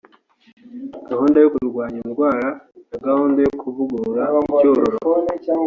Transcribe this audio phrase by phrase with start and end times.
[1.09, 2.47] gahunda yo kurwanya indwara
[2.89, 4.97] na gahunda yo kuvugurura icyororo